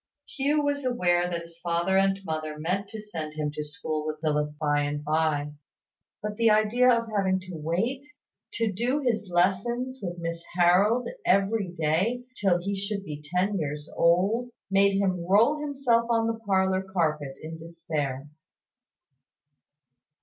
Hugh 0.25 0.63
was 0.63 0.83
aware 0.83 1.29
that 1.29 1.43
his 1.43 1.59
father 1.59 1.95
and 1.95 2.19
mother 2.25 2.57
meant 2.57 2.89
to 2.89 2.99
send 2.99 3.35
him 3.35 3.51
to 3.53 3.63
school 3.63 4.03
with 4.03 4.19
Philip 4.19 4.57
by 4.59 4.81
and 4.81 5.03
by; 5.03 5.53
but 6.23 6.37
the 6.37 6.49
idea 6.49 6.91
of 6.91 7.07
having 7.15 7.39
to 7.41 7.49
wait 7.53 8.03
to 8.53 8.71
do 8.73 9.01
his 9.05 9.29
lessons 9.31 9.99
with 10.01 10.17
Miss 10.17 10.43
Harold 10.55 11.07
every 11.23 11.67
day 11.69 12.23
till 12.35 12.57
he 12.59 12.73
should 12.75 13.03
be 13.05 13.23
ten 13.23 13.59
years 13.59 13.91
old, 13.95 14.49
made 14.71 14.97
him 14.97 15.23
roll 15.29 15.61
himself 15.61 16.09
on 16.09 16.25
the 16.25 16.39
parlour 16.47 16.81
carpet 16.81 17.35
in 17.39 17.59
despair. 17.59 18.27